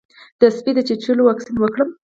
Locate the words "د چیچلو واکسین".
0.75-1.57